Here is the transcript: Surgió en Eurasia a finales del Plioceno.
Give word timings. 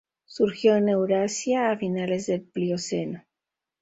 Surgió 0.25 0.77
en 0.77 0.89
Eurasia 0.89 1.69
a 1.69 1.77
finales 1.77 2.25
del 2.25 2.41
Plioceno. 2.41 3.23